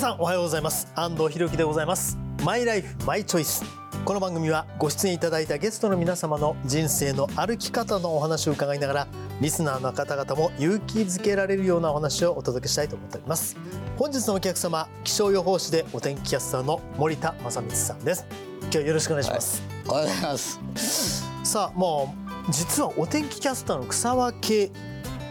[0.00, 0.88] 皆さんおはようございます。
[0.94, 2.16] 安藤博樹でございます。
[2.42, 3.62] マイライフマイチョイス
[4.06, 9.08] この番組はご出演いただいたゲストの皆様の人生の歩き方のお話を伺いながら
[9.42, 13.58] リスナーの方々も勇気づけられるようなお話をお届けしたいと思っております。
[13.98, 18.24] 本日のお客様気象予報士でお天気キャスターの森田正光さんです。
[18.62, 21.26] 今日はよろしくお願いします、おはようございます。
[21.44, 22.14] さあも
[22.48, 24.70] う実はお天気キャスターの草分け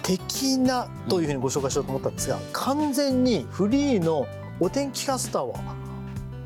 [0.03, 4.27] 的なというふうにご紹介しようと思ったんですが完全にフリーの
[4.59, 5.75] お天気キャスターは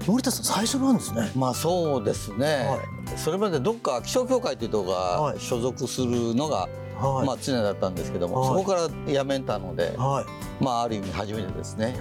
[0.05, 1.31] 森田さん最初なんですね。
[1.35, 2.45] まあそうですね。
[2.67, 6.67] はそれまでどっか気象協会というとこが所属するのが、
[6.97, 10.25] はい、まあ常だったんですけども、はいそこから辞めたので、は
[10.59, 11.95] いまあある意味初めてですね。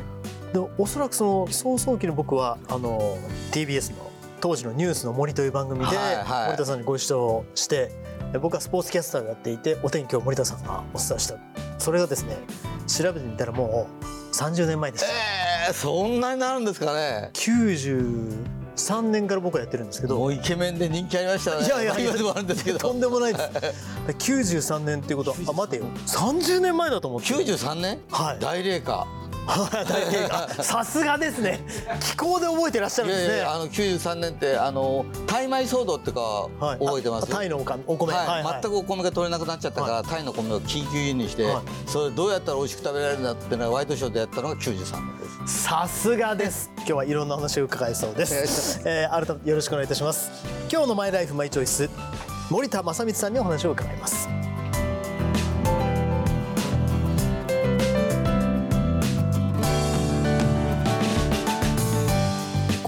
[0.52, 3.16] でおそらくその早々期の僕はあの
[3.52, 4.10] TBS の
[4.41, 7.91] 当時の「ニュースの森」という番組で森田さんにご一緒して
[8.32, 11.37] で僕はスポーツキャスターをやっていてお天気を森田さんがお伝えした
[11.79, 12.37] それがですね
[12.87, 14.04] 調べてみたらもう
[14.35, 15.07] 30年前でした。
[15.07, 17.30] えー、そんなになるんですかね。
[17.35, 21.66] 93年から僕はやってるんですけどもうイケメンで人気ありましたね。
[21.66, 22.95] いやいやいや今でもあるんですけとど。
[22.95, 23.51] んでもないです
[24.09, 28.01] 93年っていうことはあ待てよ30年前だと思って93年？
[28.10, 29.07] はい大霊か。
[30.62, 31.60] さすがですね。
[32.01, 33.37] 気候で覚えてらっしゃいるんですね。
[33.37, 36.79] やいやあの93年ってあのタイ米騒動ってかはい。
[36.79, 37.24] 覚えてます？
[37.24, 41.90] あタイのおかお米はい全くお米が取れなくなっちゃったから、タイの米を緊急輸入して、はい。
[41.90, 45.63] それどうやったら美味しく食べられるんだってのがワイドショーでやったのが93年です。
[45.65, 46.70] さすがです。
[46.79, 50.30] 今日はいろんな話を伺いそうです、えー、改めてよろしくお願いいたします。
[50.70, 51.90] 今日のマイライフマイチョイス
[52.51, 54.29] 森田正光さんにお話を伺います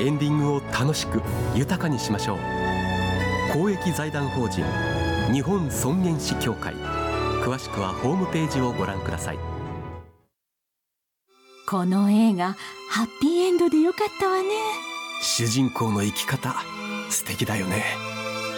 [0.00, 1.22] エンディングを楽しく
[1.54, 2.38] 豊かにしましょう。
[3.52, 4.64] 公益財団法人
[5.32, 6.74] 日本尊厳死協会。
[7.42, 9.38] 詳しくはホームページをご覧ください。
[11.66, 12.56] この映画
[12.90, 14.48] ハッピーエンドでよかったわね。
[15.22, 16.54] 主人公の生き方
[17.10, 17.84] 素敵だよね。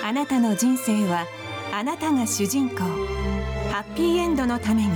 [0.05, 1.27] あなたの人生は
[1.73, 2.79] あなたが主人公。
[3.71, 4.91] ハッピーエンドのために。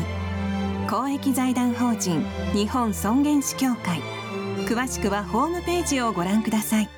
[0.88, 4.02] 公益財団法人日本尊厳死協会
[4.64, 6.88] 詳しくはホームページをご覧ください。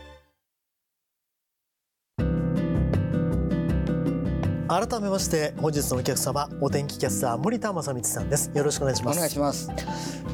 [4.68, 8.50] 改めまして本日のお客様お天気キャスター森田正光さんです。
[8.54, 9.16] よろしくお願いします。
[9.16, 9.70] お願いします。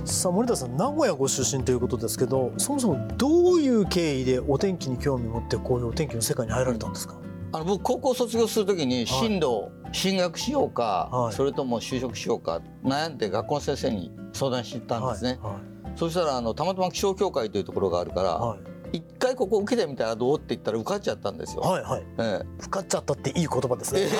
[0.05, 7.15] さあ森田さん名古屋ご出身ということですけどそもそもどういう経緯でお天気に興味を持ってこういうお天気の世界に入られたんですか、
[7.53, 11.33] あの僕高校卒業するときに進路、進学しようか、はい。
[11.33, 15.39] それとも就職しようか悩んで学校の先生に相談してたんですね。
[15.43, 18.61] はいそしたらあのたまたま気象協会というところがあるから、はい。
[18.95, 21.63] 一回ここ受けてみたらどうって言ったら受かっちゃったんですよ。
[21.63, 22.05] はいはい。
[22.19, 24.11] え受かっちゃったっていい言葉ですえね。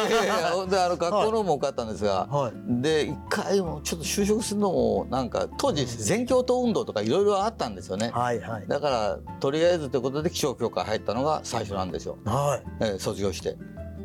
[0.51, 2.53] ほんであの学校の方も受かったんですが、 はい。
[2.81, 8.11] で一回もちょっと就職するのもなんか当時全共闘運動とかいろいろあったんですよね。
[8.15, 8.67] はいはい。
[8.67, 12.67] だからとりあえずということで気象協会入ったのが最初なんですよ、はい。
[12.81, 13.59] えー卒業して。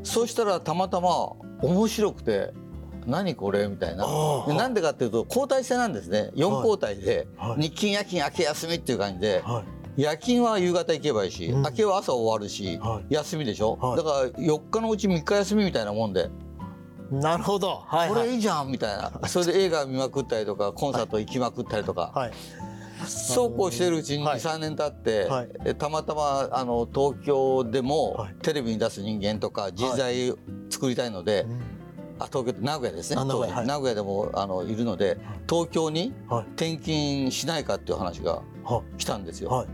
[0.04, 1.10] そうしたらたまたま
[1.62, 2.54] 面白くて
[3.08, 3.68] 何これ？
[3.68, 4.06] みたいな。
[4.48, 6.32] なんでかっていうと交代制なんですね。
[6.36, 7.62] 4交代で、はい。
[7.64, 9.42] 日勤夜勤明け休みっていう感じで。
[9.44, 9.64] は
[9.98, 10.02] い。
[10.02, 11.62] 夜勤は夕方行けばいいし、うん。
[11.64, 13.14] 明けは朝終わるし、はい。
[13.14, 13.98] 休みでしょ、はい。
[13.98, 16.30] だから4日のうち3日休みみたいなもんで、
[17.10, 17.84] なるほど。
[17.88, 18.28] はいこはい。
[18.28, 19.28] れいいじゃんみたいな。
[19.28, 22.32] それで映画見まくったりとかコンサート行きまくったりとか、はい。
[23.08, 24.40] そうこうしてるうちにはい。
[24.40, 25.50] 23年経って、はい。
[25.66, 28.36] えたまたまあの東京でもはい。
[28.44, 30.34] テレビに出す人間とか人材
[30.70, 31.77] 作りたいので、うん
[32.20, 33.18] あ東京名古屋ですね。
[33.20, 35.18] あ名古屋でもあのいるので
[35.50, 36.46] 東京にはい。
[36.56, 39.50] 転勤しないかっていう話がは来たんですよ。
[39.50, 39.68] はい。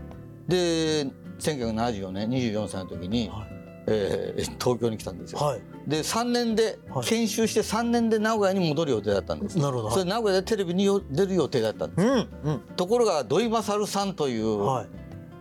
[0.48, 1.06] で
[1.38, 3.48] 1974年24歳の時に、はい。
[3.86, 5.40] えー東京に来たんですよ。
[5.40, 5.60] はい。
[5.86, 7.06] で3年で、はい。
[7.06, 9.58] 研修して3年で名古屋に戻る予定だったんです。
[9.58, 9.90] なるほど。
[9.90, 12.06] それ名古屋でテレビによ出る予定だったんです。
[12.06, 12.60] うんうん。
[12.76, 14.86] ところが土井勝さんという、はい。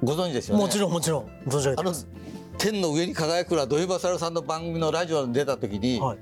[0.03, 0.63] ご存知ですよね。
[0.63, 1.25] もちろんもちろん。
[1.47, 2.07] 存じ上げてあのます
[2.57, 6.17] 天の上に輝くら土井勝さんの番組のラジオに出た時に、はい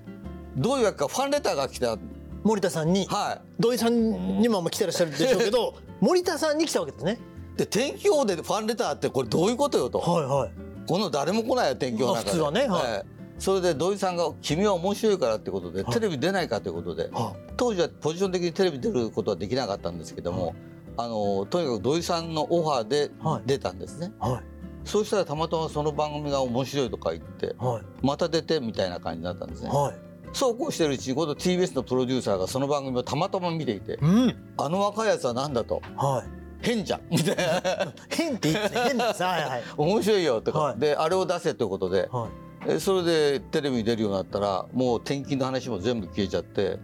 [0.58, 1.98] どういうわけかファンレターが来た。
[2.44, 7.20] 森田さんには土井さんにも来てらっしゃるでしょうけど 森田さんに来たわけですね。
[7.56, 7.60] い。
[7.60, 10.00] で天気予報でファンレターってこれどういうことよと。
[10.00, 10.52] はいはい。
[10.88, 12.38] この誰も来ないよ天気予報なんかで。
[12.40, 12.82] まあ普通はねはい。
[12.94, 13.22] ええ。
[13.38, 15.94] それで土井さんが「君は面白いから」ってことで、はい。
[15.94, 17.10] テレビ出ないかということで。
[17.12, 20.56] は当時はポジション的にテレビ出ることはできなかったんですけども、
[20.98, 23.44] あのとにかく土井さんのオファーではい。
[23.46, 24.12] 出たんですね。
[24.20, 24.44] はい。
[24.84, 27.84] そうしたらたまたまその番組が面白いとか言ってはい。
[28.02, 29.70] また出てみたいな感じになったんですね。
[29.70, 34.36] はいそうこうしてるうちに今度 TBS のプロデューサーがその番組をたまたま見ていてうん。
[34.58, 35.82] あの若いやつは何だと？
[35.96, 36.66] はい。
[36.66, 37.02] 変じゃん。
[37.10, 37.94] みたいな。
[38.10, 39.24] 変って言って変です。
[39.24, 39.64] はいはい。
[39.78, 40.80] 面白いよとか、はい。
[40.80, 42.08] であれを出せということで。
[42.12, 42.30] はい。
[42.68, 46.78] えそれでテレビに出るようになったらもう転勤の話も全部消えちゃって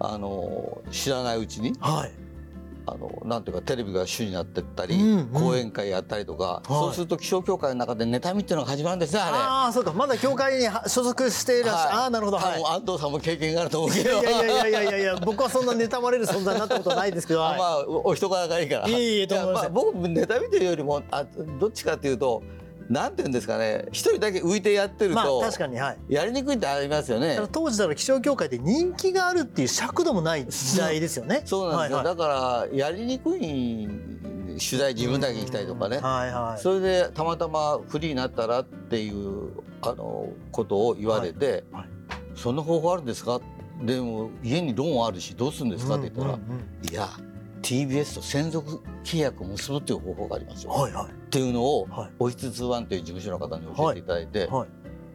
[0.00, 2.12] あの知らないうちにはい
[2.86, 5.26] あのなんていうかテレビが主になってったり、うんうん。
[5.28, 9.36] 講演会やったりとか、そうすると気象協会の中で妬みっていうのが始まるんですねあれ。
[9.36, 9.92] ああそうか。
[9.92, 12.02] まだ教会には所属していらっしゃる、はい。
[12.02, 12.38] ああなるほど。
[12.38, 12.60] 多はい。
[12.60, 14.20] 分安藤さんも経験があると思うけど。
[14.20, 18.88] いやいやいやいやいや僕はそんな妬まれる存在になったことはないですけど、 はいまあおお人柄がいいから。
[18.88, 21.24] いえいえとんでもございませんやまあ僕妬みというよりもあ
[21.60, 22.42] どっちかっていうと
[22.88, 23.86] なんていうんですかね。
[23.92, 25.98] 一人だけ浮いてやってるまあと、確かにはい。
[26.08, 27.38] やりにくいってありますよね。
[27.52, 31.42] 当時だから気象協会で人気があるっていう尺度もない時代ですよね。
[31.46, 32.16] そうなんですよ、はいはい。
[32.16, 33.88] だからやりにくい
[34.58, 36.60] 取材自分だけ行きたいとかね、はいはい。
[36.62, 39.50] それでたまたまフリーになったらっていう
[39.80, 41.88] あのことを言われて、はいはい。
[42.34, 43.40] そんな方法あるんですか？
[43.82, 45.94] でも家にローンあるしどうするんですか？
[45.96, 46.90] って言ったら、うんうんうん。
[46.90, 47.08] いや
[47.62, 51.06] TBS と専属契約を結ぶっていう方法がありますよ、はいはい。
[51.06, 52.10] っていうのを、はい。
[52.18, 54.68] オフィスツーワンという事務所の方に教えていただいて、はい。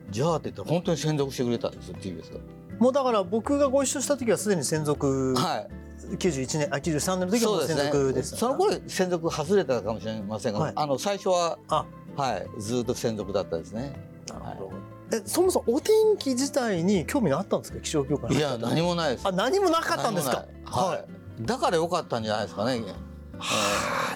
[0.09, 2.39] じゃあって言ったら本当に専属してくれたんですよ TBS
[2.79, 5.41] もうだから僕がご一緒した時はすでに専属が。
[5.41, 5.67] はい。
[6.15, 10.73] 91年あ93年の時はもう専属でしたその頃専属外れたかもしれませんが、はい。
[10.75, 11.85] あの最初はあ。
[12.15, 13.93] はいずっと専属だったですね。
[14.29, 14.71] なるほど。
[15.17, 17.79] えそもそもお天気自体に興味があったんですか？
[17.79, 19.27] 気象協会のいや何もないです。
[19.27, 20.45] あ何もなかったんですか？
[20.65, 20.97] 何もない。
[20.97, 21.05] はい。
[21.42, 22.81] だから良かったんじゃないですかね。
[22.86, 23.07] えー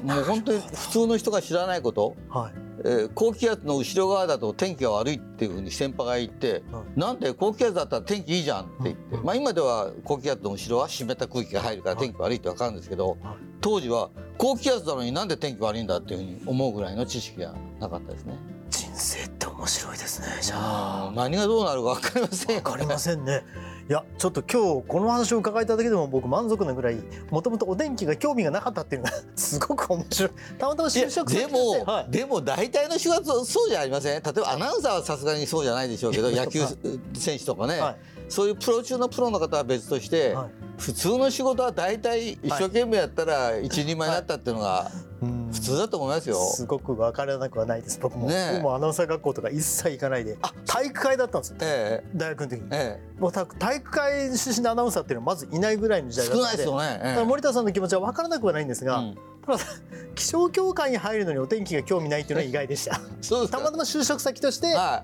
[0.03, 2.53] もう本当に普通の人が知らないこと、はい。
[2.83, 13.17] えー高気圧の後ろ側だと天気が悪いっていうふうに先輩が言って、はなんで高気圧だったら天気いいじゃんって言って、うんまあ今では高気圧の後ろは湿った空気が入るから天気悪いってわかるんですけど、はい。
[13.61, 14.09] 当時は
[14.39, 18.35] 高気圧なのになんで天気悪いんだっていうふうに思うぐらいの知識がなかったですね。
[18.71, 20.63] 人生って面白いですねじゃうん。
[20.63, 23.43] あ何がどうなるか分かりませんよわかりませんね
[23.91, 26.97] いやちょっと今日この話を伺えただけでも僕満足なぐらい
[27.29, 30.31] もともとお天気が興味がなかったっていうのが すごく面白い。
[30.57, 32.09] たまたま就職でも、はい。
[32.09, 36.61] でも大体の人がそうそうじゃありません例えばアナウンサーはさすがにそうじゃないでしょうけど 野球
[37.13, 37.95] 選手とかね、はい。
[38.29, 40.49] そういうプロ中のプロの方は別として、はい。
[40.77, 44.89] 普通の仕事は大体一生懸命やったら一人前になったっていうのが
[45.21, 46.35] うん普通だと思いますよ。
[46.35, 50.37] すごく分からなくはないです僕も、ねもアナウンサー学校とか一切行かないで。
[50.65, 51.57] 体育会だったんですよ。
[51.61, 52.67] え大学の時に。
[52.71, 56.63] ええもうた体育会出身のアナウンサーっていうのはまずいないぐらいの時え、代だったので。
[56.63, 57.15] 少ないですよね。
[57.17, 57.25] ええ。
[57.25, 59.17] 森田さんの気持ちは分からなくはないんですが、うん。
[59.45, 59.59] ただ
[60.15, 62.99] 気象協会に入るのにお天気が興味ないっていうのは意外でした。
[63.21, 65.03] そうですかたまたま就職先としては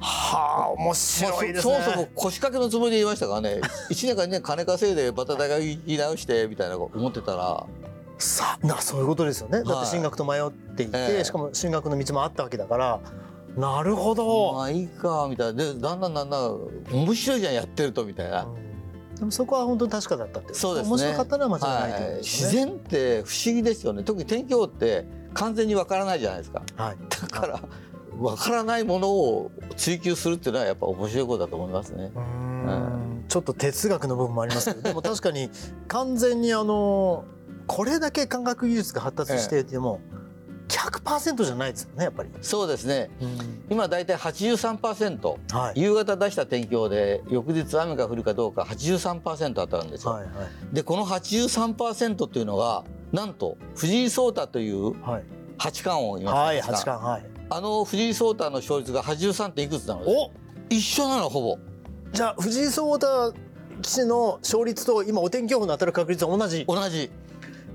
[0.00, 3.60] はいあ面まあ白いですね、そそもそも腰掛けのつもりで言いましたからね。
[3.90, 7.66] 1年か2年金稼いでバタ大学行き直してみたいなこと思ってたら
[8.18, 9.58] さなそういうことですよね。
[9.58, 11.24] だってはい進学と迷っていて、ええ。
[11.24, 13.00] しかも進学の道もあったわけだから。
[13.56, 15.64] なるほど、まあいいかみたいな。
[15.64, 16.58] でだんだんだんだん
[16.92, 19.14] 面白いじゃんやってるとみたいな、うん。
[19.16, 20.90] でもそこは本当に確かだったってそうですね。
[20.90, 24.04] 面白かったのは間違いないというはい、自然って不思議ですよね。
[24.04, 26.62] 特に天気予報って完全にわからないじゃないですか。
[26.76, 27.60] はい、だから
[28.18, 32.10] わからないものを追求するっていうのはやっぱ面白いことだと思いますね。
[32.14, 33.24] うーん。
[33.28, 34.82] ちょっと哲学の部分もありますけど。
[34.82, 35.50] でも確かに
[35.86, 37.24] 完全にあの
[37.68, 40.00] これだけ科学技術が発達していても
[40.68, 42.30] 100%じゃないですよねやっぱり。
[42.42, 43.10] そうですね。
[43.20, 43.64] うん。
[43.70, 45.80] 今だいたい83%はい。
[45.80, 50.74] 夕方出した天気予報で翌日雨が降るかどうか83%当たるんですよ、はいはい。
[50.74, 55.24] でこの83%っていうのがなんと藤井聡太というはい。
[55.58, 56.76] 八冠王いはいますか。
[56.76, 57.30] 八冠はい。
[57.50, 60.30] あの藤井聡太の勝率が83点いくつなのでお！
[60.68, 61.58] 一緒なのほぼ。
[62.12, 63.34] じゃあ藤井聡太
[63.80, 66.64] 棋士の勝率と今お天気予報の当たる確率は同じ？
[66.66, 67.10] 同じ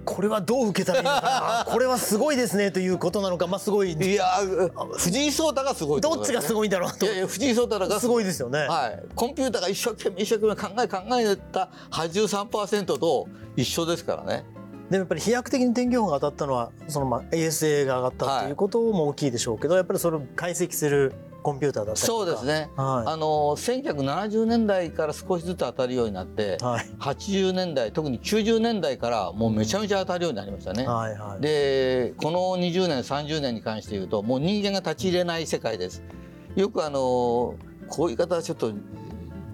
[0.06, 1.72] これはどう受けたらいいのかな？
[1.74, 3.48] これはすごいですねということなのか？
[3.48, 3.94] まあすごい。
[3.94, 7.10] いやー藤井聡太がすごいどっちがすいごいんだろうとい。
[7.10, 8.60] やいや藤井聡太がすごいですよね。
[8.60, 14.46] はい、コンピューターが一生懸命一生懸命考え考えた83%と一緒ですからね
[14.90, 22.24] でもやっぱり飛躍的に天気予報が当たったのはそのまあ衛星が上がったっていうことも大きいでしょうけど、やっぱりそれを解析するコンピューターだったりとか。
[22.24, 22.46] そうです。
[22.46, 26.64] ねはあの1970年代から少しずつ当たるようになってい。
[26.64, 26.86] はい。
[27.00, 30.88] 80年代特に90年代からもうめちゃめちゃ当たるようになりましたね。
[30.88, 31.42] はいはい。
[31.42, 36.02] でこの20年30年に関して言うともう人間が立ち入れない世界です。
[36.56, 37.56] よくあの
[37.90, 38.72] こういう言い方はちょっと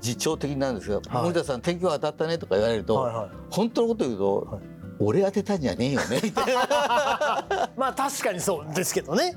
[0.01, 3.29] 自重的なんですが、はい森田さん天気予報当たったねとか言われると、はいはい。
[3.49, 6.21] 本当のこと言うと、はい俺当てたんじゃねえよね。
[7.77, 9.35] まあ確かにそうですけどね。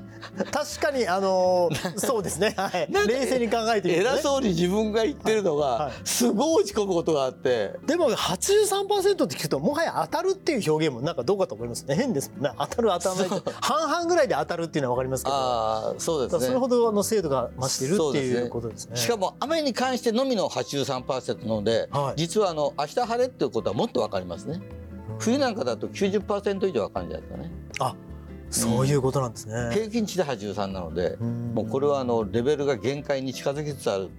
[0.51, 5.79] 確かにあのーそうですね、はい、 冷静に考えてみると、ね、偉そうに自分が言ってるのはい。
[5.79, 11.95] がすごい落ち込むことがあってでも83%って聞くともはや当たるっていう表現もなんかどうかと思いますね。
[11.95, 12.51] 変ですもんね。
[12.59, 13.51] 当たる当たらないって。
[13.61, 15.35] 半々ぐらいで当たるっていうのは分かりますけど。
[15.35, 16.45] ああそうですね。
[16.47, 18.97] それほどの精度が増しているっていうことですね。
[18.97, 22.13] しかも雨に関してのみの83%なので、はい。
[22.17, 24.61] 実はあの明日晴れっていうことはもっと分かりますね
[25.19, 27.51] 冬なんかだと90%以上分かるんじゃないですかね。
[27.79, 27.95] あ
[28.49, 29.71] そういうことなんですね。
[29.73, 31.53] 平均値で83なのでうん。
[31.55, 34.09] もうこれはあのレベルが限界に近づきつつある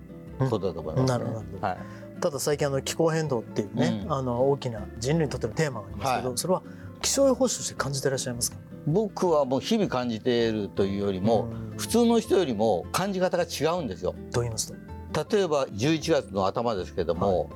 [0.51, 1.09] ことだと思います、ね。
[1.09, 1.79] なるほどはい、
[2.21, 4.13] ただ最近あの気候変動っていうね、うん。
[4.13, 6.39] あの大きな人類にとってのテーマがありますけど、はい。
[6.39, 6.63] それは
[7.01, 8.59] 気象予報士として感じていらっしゃいますか？
[8.87, 11.79] 僕はもう日々感じているというよりもうん。
[11.79, 14.15] 普通の人よりも感じ方が違うんですよ。
[14.33, 14.73] と言います
[15.13, 15.37] と？
[15.37, 17.51] 例えば11月の頭ですけども、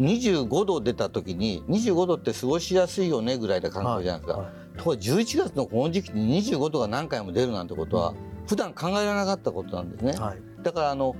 [0.00, 4.78] 25度出た時に25度って過ごしやすいよねぐらいな感覚じゃないですか、はい。
[4.78, 8.14] ところが11月のこの時期に25度が何回も出るなんてことは
[8.46, 10.38] 普段考えられなかったことなんですね、はい。
[10.62, 11.14] だからあの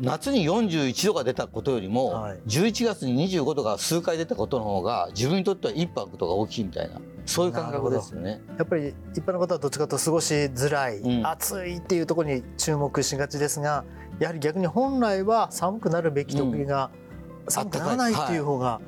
[0.00, 2.40] 夏に41度が出たことよりも、はい。
[2.46, 8.40] 11月に25度が数回出たことの方が自分にとってはインパクトが大きいみたいなそういう感覚ですよね。
[8.56, 11.26] やっぱり一般の方はどっちかというと過ごしづらい、うん。
[11.26, 13.84] 暑いっていうところに注目しがちですが
[14.20, 17.07] やはり逆に本来は寒くなるべき時が寒く
[17.50, 18.80] ならないっていう方が、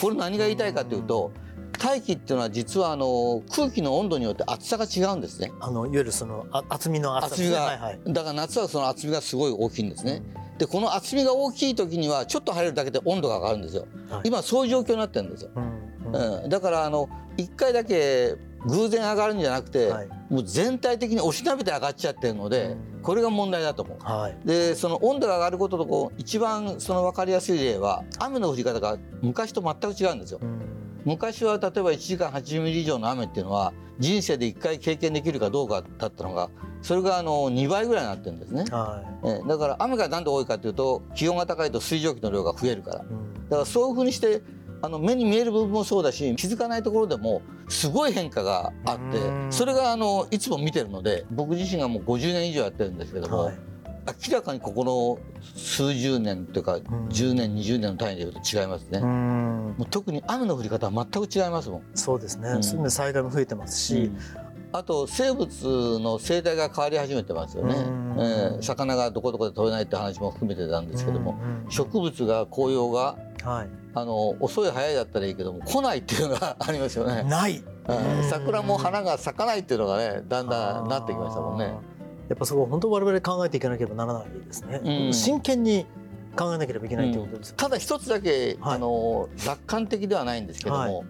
[0.00, 1.32] これ何が言いたいかというと
[1.78, 5.52] 大気っていうのは実はあの空気の温度によって厚さが違うんですね。
[5.60, 10.22] あのいわゆるそのあ厚みの厚さが、はいはいだから夏はその厚みがすごい大きいんですね。
[10.58, 13.86] でこの厚みが大きい時にはちょっと晴れるだけで温度が上がるんですよ。
[14.10, 15.50] はい今そういう状況になってるんですよ。
[15.54, 18.34] うんうんうん、だからあの1回だけ
[18.66, 23.98] 偶然上がるんじゃなくて、はいもう全体的に押しなべて上がっちゃってるので、うんこれが問題だと思う。
[24.04, 30.40] はいでその温度が上がることとこう一番その分かりやすい例は雨の降り方が昔と全く違うんですよ。
[30.42, 30.60] うん
[31.04, 36.50] 昔は例えば1時間80ミリ以上の雨っていうのは人生で1回経験できるかどうかだったのが
[36.82, 38.64] それがあの2倍ぐらいになってるんですね。
[38.70, 43.00] はえだから雨がなんで多いかというと気温が高いと水蒸気の量が増えるから。
[43.00, 44.42] いうんだからそういうふうにして
[44.80, 49.52] あの目に見える部分もそうだし気づかないところでもすごい変化があってうん。
[49.52, 53.58] それがあのいつも見てるので僕自身がもう50年以上やってるんですけども、はい。
[54.28, 55.18] 明らかにここの
[55.54, 56.76] 数十年というか
[57.10, 62.90] 10年20年の単位でいうと違いますね、うもんう特に雨の降り方は全く違いますもん、そうですね、うん。
[62.90, 64.10] 災害も増えてますし、
[64.72, 68.16] あと生物の生態が変わり始めてますよね、うん。
[68.18, 71.70] えー魚がどこどこで取れないって話も含めてなんですけども、うんうん。
[71.70, 77.22] 植物が紅葉がはいあの遅い早いだったらいいけども来ないっていうのが ありますよね。
[77.24, 77.62] ない。
[77.88, 78.18] うん。
[78.20, 81.74] うん桜も花が咲かないっていうのがねだんだんなってきましたもんね。
[82.28, 85.14] やっぱそこは本当我々考えていかなければならないですね、うん。
[85.14, 85.86] 真剣に
[86.36, 88.76] 考えなければいけないということですよ、ただ一つだけ、はい。
[88.76, 91.04] あの楽観的ではないんですけども、、は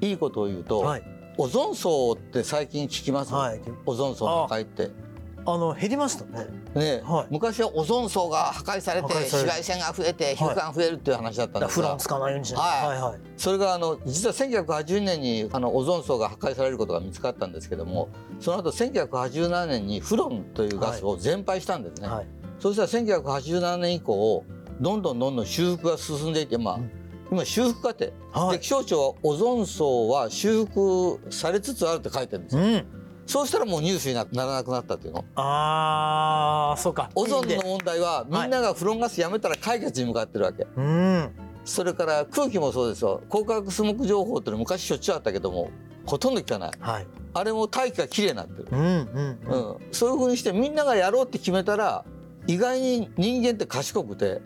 [0.00, 0.12] い。
[0.12, 1.02] いことを言うと、はい。
[1.36, 3.60] オゾン層って最近聞きます、はい。
[3.84, 4.90] オゾン層の破壊って。
[5.50, 6.46] あの減りましたね。
[6.74, 7.26] ねはい。
[7.30, 12.88] 昔はオゾン層が破壊されて紫外線が増えて皮膚が増えるっていう話だったんですが、フランつかないようにしない、はい。
[12.88, 13.20] はいはい。
[13.38, 22.26] それがあの実は1980年にあのオゾン層が破壊されることが見つかったんですけどもその後1987年にフロンというガスを全廃したんですね、はい。
[22.58, 24.44] そしたら1987年以降
[24.82, 26.90] どんどんどんどん修復が進んでいて、まあうん
[27.30, 28.56] 今修復過程、はい。
[28.56, 32.86] で気象庁はオゾン層は修復されつつあるって書いてるんですよ、うん
[33.28, 35.24] そうしたらもうニュースになならなくなったっていうの？
[35.36, 37.10] ああそうか。
[37.14, 41.30] オゾンの問題はみんながフロンガスやめたら解決に向かってるわけ、うん。
[41.66, 43.20] それから空気もそうですよ。
[43.28, 45.70] 光化学スモーク情報っていうの昔しょっちゅうあったけども
[46.06, 46.70] ほとんど聞かない。
[46.80, 47.06] はい。
[47.34, 49.70] あれも大気がきれいになってる、うんうんうん。
[49.72, 52.06] うん、そういうふうにしてみんながやろうって決めたら
[52.46, 54.40] 意外に人間って賢くて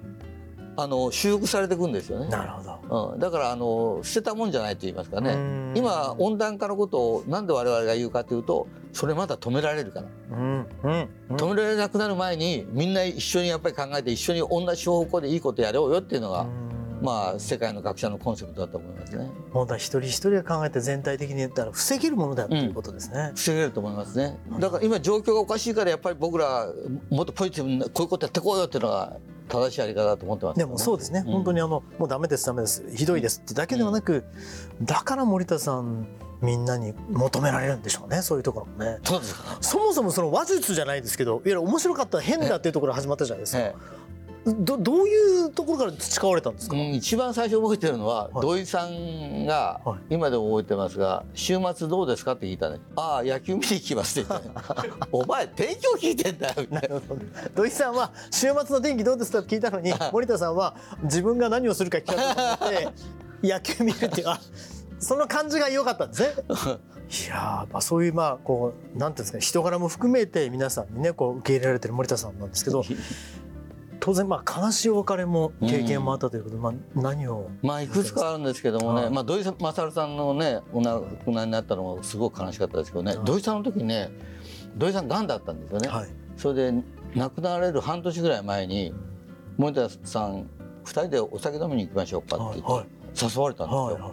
[0.76, 3.12] あの修復されていくんですよね、なるほど。
[3.12, 5.32] うん、だからあの捨てたもんじゃないと言いますかね。
[5.32, 5.72] うん。
[5.76, 10.06] 今温暖化のことをなんで我々が言うかというとそれまだ止められるから。
[10.30, 10.66] うん。
[10.82, 11.08] うん。
[11.30, 11.36] うん。
[11.36, 16.72] 止められなくなる前にみんな一緒にやっぱり考えて一緒に同じ方向でいいことやろうよっていうのが、うん。
[17.02, 19.28] まあ世界の学者のコンセプトだと思いますね。
[19.52, 23.32] 本当は一人一人が考えて全体的に言ったら防げるものだということですね。
[23.34, 24.38] 防げると思いますね。
[24.60, 26.68] だから今状況がおかしいからやっぱり僕ら
[27.10, 29.16] もっとポジティブにこういうことやってこうよっていうのが
[29.52, 31.32] 正しいやり方だと思ってます、でもそうですね、うん。
[31.32, 34.24] 本当にあのもうダメですダメですひどいですってだけではなく、
[34.80, 36.06] だから森田さん
[36.40, 38.98] みんなに求められるんでしょうねそういうところもね。
[39.04, 39.58] そうですか。
[39.60, 43.60] そもそもその話術じゃないですけどいわゆる面白かった変だっていうところ始まったじゃないですか。
[43.60, 43.74] え
[44.44, 48.32] どどういうところから培われたんですか、えうん一番最初覚えてるのは、はい。
[48.42, 50.14] 土井さんが、はい。
[50.14, 56.88] 今でも覚えてますが「週末どうですか?」って聞いたね「ああ野球見に行きます」って言ったね 「お前天気を聞いてんだよ」みたいな。
[56.88, 57.20] なるほど。
[57.54, 59.38] 土井さんは週末の天気どうですか？
[59.38, 62.88] って聞いたのに森田さんは自分が何をするか聞かなと思って
[63.48, 64.40] 野球見るっていうあ
[64.98, 66.28] その感じが良かったんですね。
[67.12, 72.82] いやーまあそういうまあこうなんていうんですかね人柄も含めて皆さんにねこう受け入れられてる森田さんなんですけど
[74.04, 84.10] 当然まあ悲しいお別れも経験もあったということで、まあ何をまあいくつかあるんですけどもね、はいまあ土井勝さんのねお亡くなりになったのもすごく悲しかったですけどね、はい土井さんの時ね
[84.76, 86.08] 土井さんがんだったんですよね、はい。
[86.36, 86.82] それで
[87.14, 88.92] 亡くなられる半年ぐらい前に
[89.56, 90.50] 森田さん
[90.84, 94.12] 2人でお酒飲みに行きましょうかって言って、はい誘われたんですよ、はいは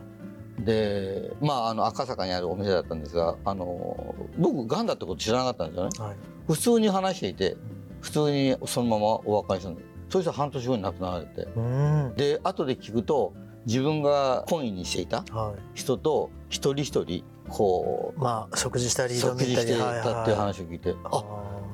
[0.60, 0.64] い。
[0.66, 5.90] でまああの赤坂にあるお店だったんですがあの僕がんだってこと知らなかったんですよね。
[5.98, 6.16] はい。
[6.48, 7.58] 普通に話していて
[8.02, 11.48] 普通にそのままお別れしたんですそしたら半年後に亡くなられて。
[11.56, 12.14] うん。
[12.16, 13.34] で後で聞くと
[13.66, 15.60] 自分が懇意にしていたはい。
[15.74, 21.24] 人と一人一人こまあ食事したうり食事していたっていう話を聞いて、あ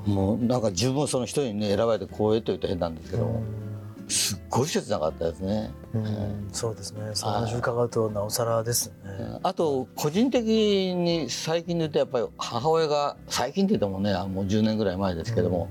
[0.05, 3.44] もうなんか自分その一人にね選ばれて光栄と言うと変なんですけども、
[4.08, 5.72] すっごい切なかったですね。
[5.94, 7.12] うんうんそうですね。
[7.13, 8.96] その話を伺うとなおさらですね。
[9.44, 15.70] あと個人的に最近で言うとやっぱり母親が最近って言ってもねあもう10年ぐらい前ですけども、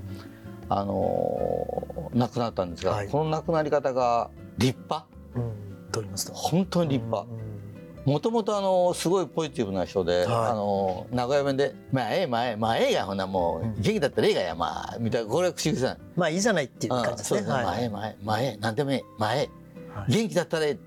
[0.68, 3.08] あの亡くなったんですが、はい。
[3.08, 5.06] この亡くなり方が立派？
[5.36, 5.52] うん
[5.92, 6.34] と言いますと。
[6.34, 7.26] 本当に立派。
[8.04, 10.26] もともとあのすごいポジティブな人で、はい。
[10.26, 13.74] あの名古屋弁で「まあええまあええまあええがほなもううん。
[13.80, 17.42] 元気だったらええがやまあ」みたいなこれは不思議さまあいいじゃないっていう感じですね。
[17.42, 17.90] まあええはい。
[17.90, 19.36] まあええまあええなんでもええまあえ
[19.94, 20.06] はい。
[20.10, 20.78] え元気だったらええ。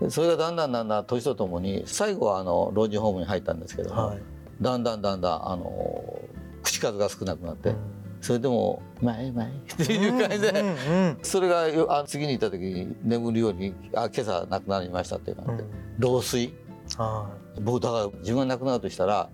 [0.00, 0.10] うん。
[0.12, 4.22] それがだんだんだんだん年とともに最後はあの老人ホームに入ったんですけども、はい。
[4.60, 6.20] だんだんだんだんあの
[6.62, 7.76] 口数が少なくなって、うん
[8.20, 10.72] それでも「まあええまあええ」 っていう感じで、うんう
[11.12, 16.52] んそれがよあ次に行った時に眠るように「あ今朝亡くなりました」っていううん感じで、老衰。
[16.96, 19.28] は僕だから自分が亡くなるとしたら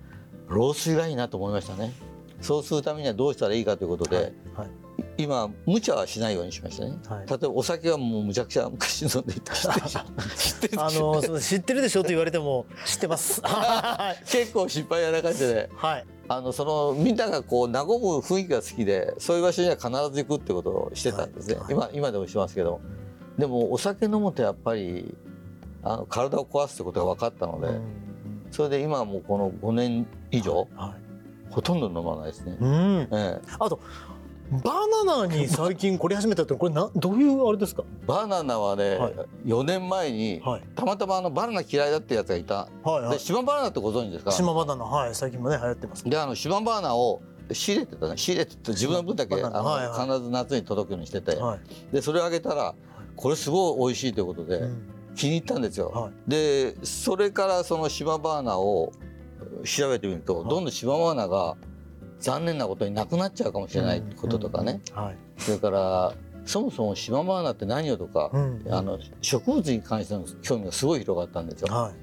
[0.49, 1.93] 老衰がいいなと思いましたね。
[2.41, 4.69] そうするためにはどうしたらいいかということで、いはい。
[5.17, 7.27] 今無茶はしないようにしましたね、はい。
[7.29, 10.01] 例えばお酒はもうむちゃくちゃ昔飲んでいた 知ってるでしょ？
[10.37, 13.41] 知ってるあの知ってるでしょと言われても知ってます。
[13.43, 21.73] は い結構失敗やらかしてねはいあのそのみんながこう和む雰囲気が好きでそういう場所には必ず行くってことをしてたんですね、はい。
[21.73, 22.81] 今今でもしますけど。
[23.39, 25.13] でもお酒飲むとやっぱり
[25.83, 27.83] あの体を壊すってことが分かったので、うん。
[28.51, 30.95] それで今はもうこの5年以上、は
[31.51, 32.53] ほとんど飲まないですね。
[32.53, 33.01] い。、うん。
[33.01, 33.41] ええ。
[33.59, 33.81] あと
[34.51, 34.73] バ
[35.05, 37.83] ナナに最近凝り始めたってこれなどういうあれですか？
[38.07, 39.15] バナナはね、はい。
[39.47, 40.63] 4年前にはい。
[40.75, 43.19] たまたまあのバナナ嫌いだってやつがいた、ではいはい。
[43.19, 44.31] 島バナナってご存知ですか？
[44.31, 45.15] 島バナナはい。
[45.15, 46.05] 最近もね流行ってます。
[46.05, 48.17] であの島バナナを仕入れてたね。
[48.17, 50.07] 仕入れてて自分の分だけあの、はいはい。
[50.09, 51.61] 必ず夏に届くようにしてて、はい。
[51.93, 52.75] でそれをあげたら
[53.17, 54.91] これすごい美味しいということで、うん。
[55.17, 56.13] 気に入ったんですよ、はい。
[56.31, 58.93] でそれからその島バーナを
[59.65, 60.49] 調べてみると、はい。
[60.51, 61.57] どんどん島バーナが
[62.21, 65.17] 残念なことになくなっちゃうかもしれないこととかね、うんはい。
[65.39, 71.75] それからそもそも島バーナって何よとか、うんあの植物に関しての興味がすごい広がったんですよ。
[71.75, 71.95] はい。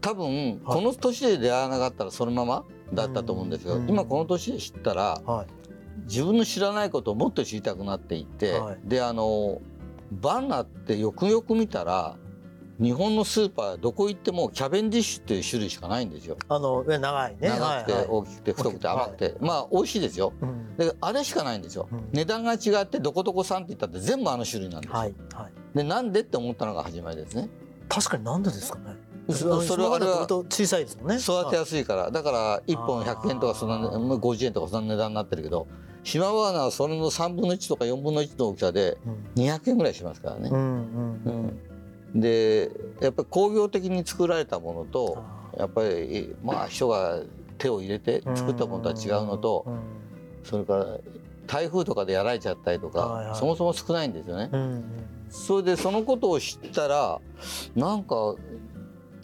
[0.00, 5.46] 多分この年で出会わなかったらそのままだったと思うんですよ、うん今この年で知ったらはい。
[6.04, 9.60] 自分の知らないことをもっと知りたくなっていって、はいであの
[10.12, 12.16] バナナってよくよく見たら
[12.80, 16.36] 日本のスーパーどこ行ってもキャベンディッシュっていう種類しかないんですよ。
[16.48, 17.48] あのね長いね。
[17.50, 20.32] 長くて大きくて太くて甘くて、はいまあ美味しいですよ。
[20.40, 24.96] うんであれしかないんですよ、うん値段が違ってどこどこさんって言ったって全部あの種類なんですよ。
[24.96, 25.76] はいはい。
[25.76, 27.50] でなんでって思ったのが始まりですね。
[27.88, 28.96] 確かになんでですかね。
[29.28, 31.16] そそれはあれはと小さいですもんね。
[31.16, 35.68] 育てやすいからだから1本100円とかそんなあーまあ50円とかそんな値段になってるけど
[36.02, 38.96] 島バーナーはそれの3分の1とか4分の1の大きさで
[39.36, 40.56] うん200円ぐらいしますからねう。
[40.56, 41.60] んうんうん
[42.14, 42.70] で
[43.00, 47.20] やっぱり工業的に作られたものとあやっぱりまあ人が
[47.58, 49.80] 手を入れてー作ったものとは違うのとうん。
[50.42, 50.86] それから
[51.46, 54.50] 台風とかでやられちゃったりとかそもそも少ないんですよね。
[55.28, 57.20] それでそのことを知ったら
[57.74, 58.34] なんか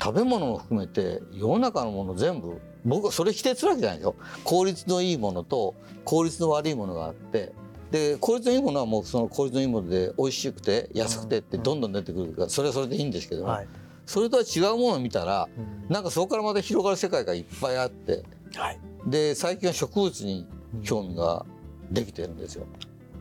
[0.01, 4.15] 食べ物も含めて世の中のもの全部僕はそれ否定するわけじゃないですよ。
[4.45, 7.53] 効率のいいものと効率の悪いものがあって
[7.91, 13.69] で効率のいいものはもうその効率のいいもので美味しくて安くてってどんどん出てくるからそれはそれでいいんですけども、はい。
[14.07, 15.93] それとは違うものを見たらうん。
[15.93, 18.81] なんかそこからまた広がる世界がいっぱいあってはい。
[19.07, 20.47] で最近は植物に
[20.83, 21.47] 興味が
[21.91, 22.67] できてるんですよ。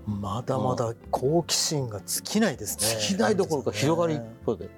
[0.05, 3.01] まだまだ好奇心が尽きないですね。
[3.01, 4.69] 尽きないどころか広がり一方で。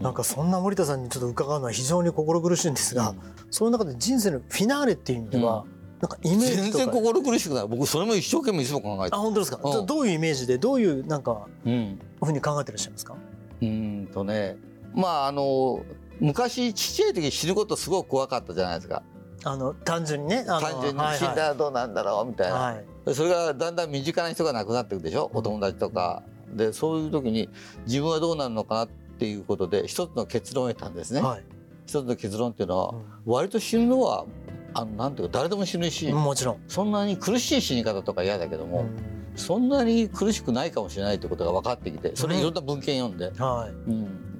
[0.00, 3.18] なんかそんな森田さんにちょっと伺うのは非常に心苦しいんですが、うん。
[3.50, 5.64] その中で人生のフィナーレっていう意味では、
[6.02, 6.62] なんかイメージとか。
[6.62, 7.68] 全然心苦しくない。
[7.68, 9.86] 僕それも一生懸命いつも考えてあ本当ですか、うん。
[9.86, 11.98] どういうイメージでどういうなんかうん。
[12.22, 13.14] ふうに考えてらっしゃいますか？
[13.62, 14.58] うーんとね
[14.94, 15.80] まああの
[16.20, 19.02] 昔ちっちゃい時死ぬことすごく怖かったじゃないですか。
[19.44, 23.14] あの単純にね単純にはい死んだらどうなんだろうみたいな、はい。
[23.14, 25.38] それがだんだん身近な人が亡くなっていくでしょ、うん。
[25.38, 26.22] お友達とか。
[26.52, 27.48] でそういう時に
[27.86, 31.44] 自分はどうなるのかなっていうことで一つの結論を得たんですね、はい。
[31.86, 34.26] 一つの結論っていうのは、割と死ぬのは
[34.74, 38.96] あのなんていうか誰でも死ぬし、うんもちろん、そんなに苦しい死に方とか嫌だけども、うん。
[39.36, 43.90] そんなに苦しくないかもしれないってことが分かってきてそれいろんな文献読んで、はい。
[43.90, 44.32] うん。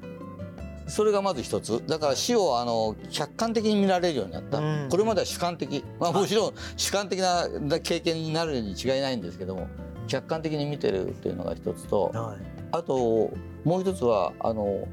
[0.87, 1.83] それがまず一つ。
[1.87, 4.88] だから死をあの客観的に見られるようになった、うん。
[4.90, 7.49] これまでは主観的、まあ、もちろん主観的な
[7.81, 9.68] 経験になるに違いないんですけども
[10.09, 12.37] 客観的に見てるっていうのが一つとはい。
[12.73, 13.31] あと
[13.64, 14.87] もう一つはあの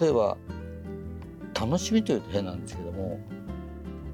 [0.00, 0.36] 例えば
[1.54, 3.20] 楽しみというと変なんですけども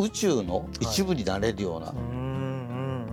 [0.02, 2.32] 宇宙の一部になれるような、うんうんうん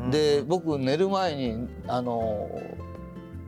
[0.10, 2.50] で僕寝る前にあの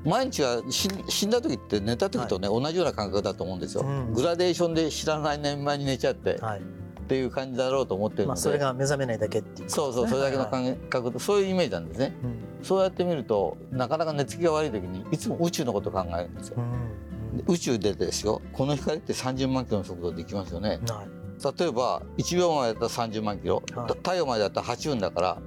[0.06, 6.60] 毎日は死ん死んだ時って寝た時とね、同じような感覚だと思うんですよ、うんグラデーションで知らない年前に寝ちゃって、はい。
[6.60, 9.69] っていう感じだろうと思ってるので、まあ、それが目覚めないだけっていう。
[9.69, 10.51] そうそうそれだけのはい。
[10.51, 12.15] 感覚、そういうイメージなんですね。
[12.23, 12.39] うん。
[12.63, 16.58] そうやってみるとなかなか寝つきが悪い時にいつも宇宙のことを考えるんですよ。
[16.60, 18.41] うんで宇宙でですよ。
[18.54, 20.80] この光って30万キロの速度で行きますよね。
[20.88, 23.93] はい例えば1秒前だったら30万キロ、はい。
[23.93, 25.41] 太陽前だったら8分だから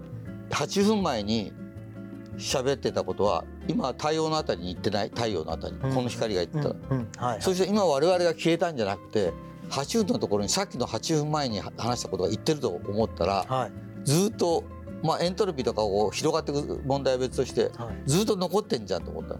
[0.50, 1.52] 8分前に
[2.37, 5.09] 喋ってたことは今太陽のあたりに行ってない？
[5.11, 5.94] 太陽のあたり、うん。
[5.94, 6.76] この光が行った、うん。
[6.90, 7.09] うん。
[7.16, 7.42] はい。
[7.42, 9.33] そして今我々が消えたんじゃなくて
[9.70, 13.72] 8分のところにさっきの8分前に話したことが言ってると思ったらはい。
[14.04, 14.64] ずっと、
[15.02, 18.11] まあ、エントロピーとかを広がっていく問題は別としてはい。
[18.11, 19.37] ずっと残ってんじゃんと思った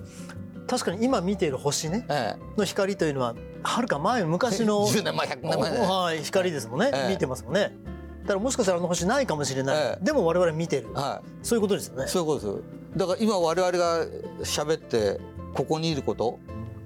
[0.75, 5.71] 確かに今見ている星ねえの光というのははるか前え、昔の10年前100年前。
[5.71, 7.13] ねはい光ですもんね、ええ。
[7.13, 7.77] 見てますもんね。
[8.23, 10.05] だからもしかしたらあの星ないかもしれない、ええ。
[10.05, 11.47] でも我々見てる、はい。
[11.47, 12.09] そういうことですよね。
[12.09, 12.99] そういうことです。
[12.99, 14.07] だから今我々が
[14.43, 15.21] 喋って
[15.55, 16.41] ここにいること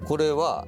[0.05, 0.67] これは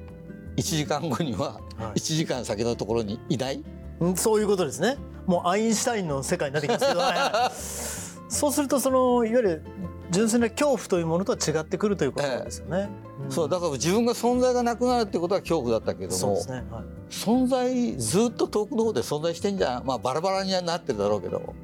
[0.56, 3.64] 1時間後にはは1時間先のところにいない、い
[4.00, 4.96] うんそういうことですね。
[5.26, 7.52] もうアインシュタインの世界になってきますけど、はいはい
[8.32, 9.62] そうするとそのいわゆる
[10.10, 16.84] 純粋な恐怖というものとは違ってくるということなんですよね、んそうだから自分が存在がなくなるってことは恐怖だったけども、ね、はい。
[17.10, 21.54] 存在ずっと遠くの方で存在してんじゃんまあバラバラにはなってるだろうけど、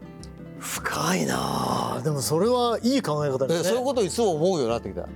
[0.58, 2.00] 深いなあ。
[2.04, 3.68] でもそれはいい考え方ですね。
[3.70, 5.08] えそういうことをいつも思うようになってきた。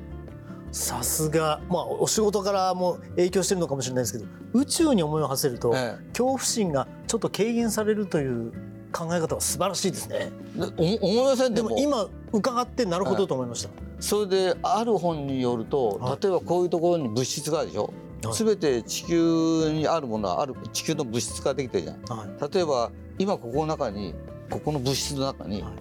[0.73, 1.61] さすが。
[1.69, 5.97] まあお仕事からも影響してるのかもしれないですけど宇宙に思いを馳せると、え。
[6.09, 8.53] 恐怖心がちょっと軽減されるという
[8.92, 10.31] 考え方は素晴らしいですね。
[10.57, 11.55] 思いません？
[11.55, 11.76] でも。
[11.78, 16.22] 今伺ってなるほどと思いました、それである本によるとはい。
[16.22, 17.92] 例えばこういうところに物質があるでしょ、
[18.24, 18.35] はい。
[18.35, 22.18] 全て地球にあるものはある地球の物質ができてるじゃん。
[22.18, 22.55] はい。
[22.55, 24.14] 例えば今ここの中に
[24.50, 25.72] ここの物質の中にはい。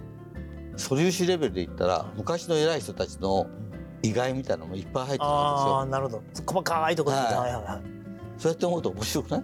[0.78, 2.18] 素粒子レベルで言ったらはい。
[2.18, 3.48] 昔の偉い人たちの
[4.04, 5.80] 意外みたいなのもいっぱい入ってるんですあよ。
[5.82, 6.24] あなるほど。
[6.46, 7.34] 細かいところははい。
[7.34, 7.82] いはいはい。
[8.38, 9.44] そうやって思うと面白くない？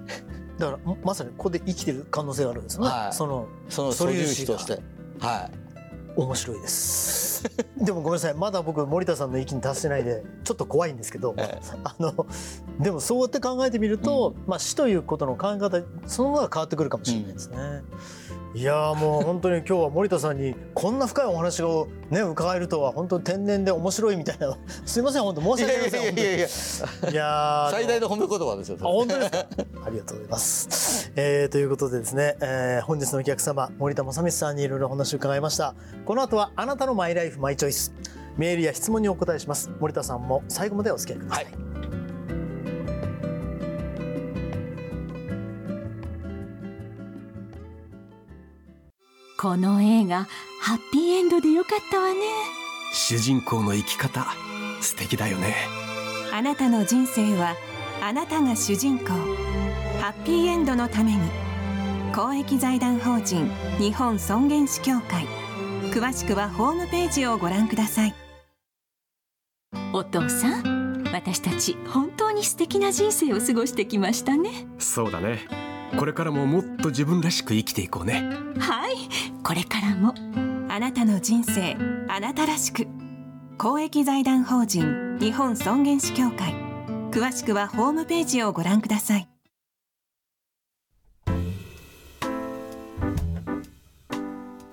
[0.57, 3.13] だからままさにここで生きてる可能性があるんですよね、はい。
[3.13, 4.79] そのその素粒子として。
[5.19, 5.67] はい。
[6.17, 7.43] 面白いです。
[7.77, 12.25] でもごめんなさいまだ僕森田さんの域に達してないでちょっと怖いんですけど、えあの
[12.79, 17.57] でもそうやって考えてみると、まあ、死ということの考え方そのものが変わってくるかもしれないですね。
[18.57, 24.57] いやーもう本当に今日は森田さんにこんな深いお話をね伺えるとは本当に天然で面白いみたいな。
[24.83, 26.35] すいません本当申し訳ありませんいや
[27.11, 29.45] いや最大の褒め言葉ですよあ本当ですか
[29.85, 35.75] ありがとうございます、えーということでですね、えー本日のお客様森田正光さんにいろいろお話を伺いました。
[36.05, 37.93] この後はあなたのマイライフマイチョイス。
[38.37, 39.69] メールや質問にお答えします。
[39.79, 41.47] 森田さんも最後までお付き合いください、
[49.39, 50.27] この映画
[50.59, 52.21] ハッピーエンドでよかったわね。
[52.91, 54.25] 主人公の生き方
[54.81, 55.53] 素敵だよね。
[56.33, 57.55] あなたの人生は
[58.01, 59.09] あなたが主人公。
[60.01, 61.21] ハッピーエンドのために
[62.15, 63.47] 公益財団法人
[63.77, 65.27] 日本尊厳死協会。
[65.91, 68.15] 詳しくはホームページをご覧ください。
[69.93, 74.67] お父さん私たち本当に素敵な人生を過ごしてきましたね。
[74.79, 78.23] そうだねこれからももっと自分らしく生きていこうね。
[78.59, 78.95] はい。
[79.43, 80.13] これからも。
[80.69, 81.75] あなたの人生
[82.07, 82.87] あなたらしく。
[83.57, 86.53] 公益財団法人日本尊厳死協会。
[87.11, 89.27] 詳しくはホームページをご覧ください。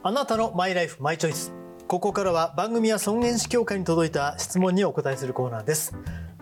[0.02, 1.52] あなたのマイライフマイチョイス。
[1.86, 5.96] ここからは番組や尊厳死協会に届いた質問にお答えするコーナーです。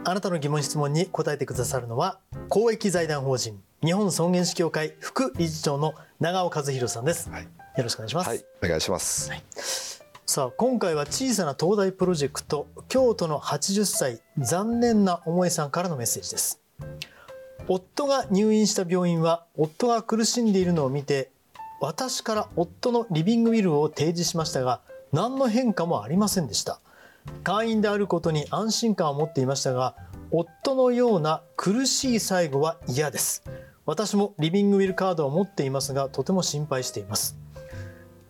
[0.05, 7.43] あなたの疑問質問に答えてくださるのは公益財団法人日本尊厳死協会副理事長の長尾和弘さんです、はい。
[7.43, 7.49] よ
[7.83, 10.05] ろしくお願いします、はい、お願いします。
[10.25, 16.61] さあ今回は小さな東大プロジェクト京都の80歳残念な思いさんからのメッセージです。
[17.67, 21.33] 夫が入院した病院は夫が苦しんでいるのを見て
[21.81, 24.81] 私から夫のリビングウィルを提示しましたが
[25.13, 26.79] 何の変化もありませんでした。
[27.43, 29.97] 会員であることに安心感を持っていましたが
[30.31, 33.43] 夫のような苦しい最後は嫌です
[33.85, 37.37] 私もリビングウィルカードを持っていますがとても心配しています。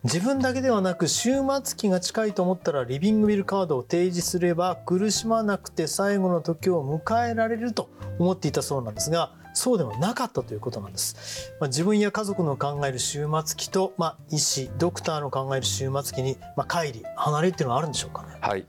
[0.04, 7.88] 自分だけではなく終末期が近いと思ったらリビングウィルカードを提示すれば苦しまなくて最後の時を迎えられると
[8.18, 11.52] 思っていたそうなんですがそうではなかったということなんです。
[11.60, 18.32] まあ、自分や家族の考える終末期と、まあ、医師ドクターの考える終末期に、まあ、乖離離れっていうのはあるんでしょうかね。
[18.42, 18.66] はい、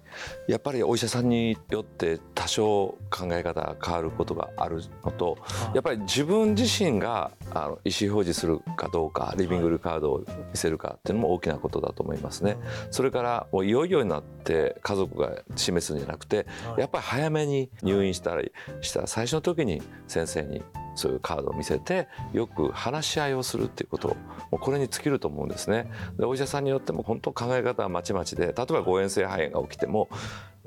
[0.47, 5.39] やっぱりお医者さんによって多少考え方が変わることがあるのと
[5.73, 12.57] やっぱり自分自身があの意思表示するかどうかリビングルカードを見せるかっていうのも大きなことだと思いますね。
[12.91, 16.45] それからもういよいよになって家族が示すんじゃなくて
[16.77, 20.61] やっぱり早めに入院したりした最初の時に先生に
[20.95, 24.09] そういうカードを見せてよく話し合いをするっていうこと
[24.51, 25.91] もうこれに尽きると思うんですね。
[26.17, 30.09] でお医者さんによっても本当考え方はまちまちで例えば誤嚥性肺炎が起きても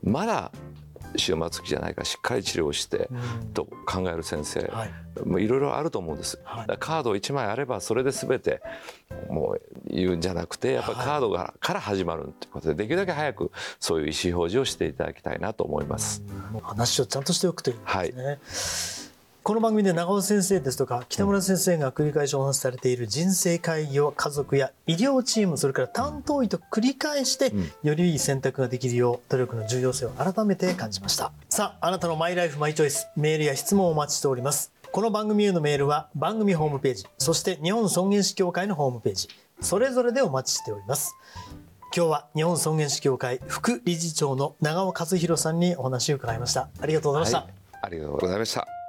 [0.03, 0.53] まだ
[1.17, 3.09] 終末期じゃないかしっかり治療して
[3.55, 4.93] と考える先生、はい
[5.25, 6.39] もういろいろあると思うんです。
[6.45, 8.61] はいカード1枚あればそれで全て
[9.31, 16.23] もう言うんじゃなくてやっぱりカードが、から始まるっていうことでできるだけ早くそういう意思表示をしていただきたいなと思います。
[16.63, 18.13] 話をちゃんとしておくということで
[18.45, 18.96] すね。
[19.47, 27.71] この番組で長尾先生ですとか北村先生が繰り返しお話しされている人生会議を家族や医療チームそれから担当医と繰り返してん。
[27.85, 31.31] よりいい選択ができるよう努力の重要性を改めて感じました。
[31.49, 34.73] さああなたのマイライフマイチョイスメールや質問をお待ちしております。
[34.91, 39.29] この番組へのメールは番組ホームページそして日本尊厳死協会のホームページ
[39.61, 41.15] それぞれでお待ちしております。
[41.97, 46.69] 今日は日本尊厳死協会副理事長の長尾和弘さんにお話を伺いました。
[46.81, 47.55] ありがとうございました、はい。
[47.83, 48.76] ありがとうございました。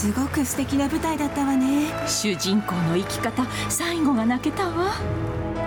[0.00, 1.92] すごく素敵な舞台だったわね。
[2.06, 4.92] 主人公の生き方最後が泣けたわ。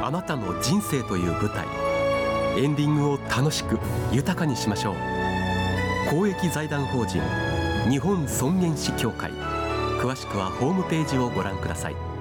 [0.01, 1.67] あなたの人生という舞台。
[2.57, 3.77] エンディングを楽しく
[4.11, 4.95] 豊かにしましょう。
[6.09, 7.21] 公益財団法人
[7.87, 9.29] 日本尊厳死協会。
[10.01, 12.12] 詳しくはホームページをご覧ください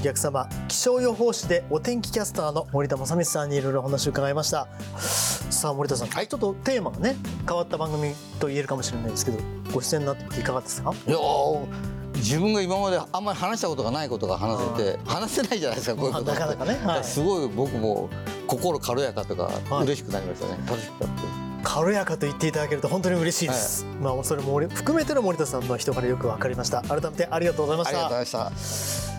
[0.00, 4.66] お客様気象予報士でお天気キャスターの森田正光さんにいろいろお話を伺いました。
[4.98, 9.38] さあ森田さん、ちょっとテーマがね変わった番組と言えるかもしれないですけど
[9.74, 10.94] ご出演になってみていかがですか？
[11.06, 11.66] いやー
[12.14, 16.32] 自分が今まであんまり話したことがないことが話せて話せないじゃないですかこういうこと。
[16.32, 17.04] ってなかなかねはい。
[17.04, 18.08] すごい僕も
[18.46, 19.84] 心軽やかとかはい。
[19.84, 20.58] 嬉しくなりましたね。
[20.66, 21.24] 楽しかったです
[21.62, 26.80] 軽やかと言っていただけると本当に嬉しいです、まあそれも俺含めての森田さんの人からよく分かりました。
[26.80, 29.09] 改めてありがとうございましありがとうたございました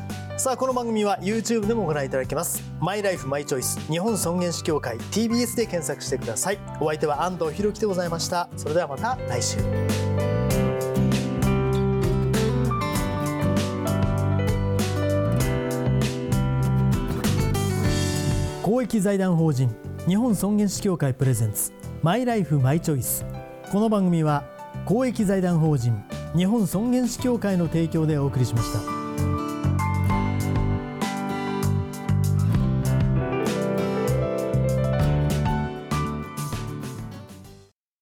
[0.42, 2.64] さあこの番組は YouTube でもご覧いただけます。
[2.80, 6.58] マイライフマイチョイス日本尊厳死協会 TBS で検索してください。
[6.80, 8.50] お相手は安藤博樹でございました。
[8.58, 9.60] それではまた来週。
[18.64, 19.70] 公益財団法人
[20.08, 23.28] 日本尊厳死協会プレゼンツマイライフマイチョイス。
[23.72, 24.44] この番組は
[24.86, 26.04] 公益財団法人
[26.36, 29.01] 日本尊厳死協会の提供でお送りしました。